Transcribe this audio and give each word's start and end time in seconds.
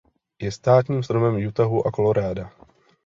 Je 0.41 0.51
státním 0.51 1.03
stromem 1.03 1.47
Utahu 1.47 1.87
a 1.87 1.91
Colorada. 1.91 2.51